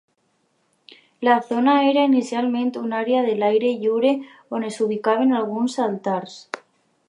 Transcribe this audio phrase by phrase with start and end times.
[1.27, 4.15] La zona era inicialment una àrea a l'aire lliure
[4.59, 6.39] on s'ubicaven alguns altars.